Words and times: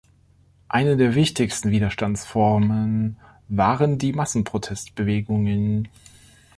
Eine 0.67 0.97
der 0.97 1.13
wichtigsten 1.13 1.69
Widerstandsformen 1.69 3.17
waren 3.49 3.99
die 3.99 4.13
Massenprotest-Bewegungen. 4.13 5.89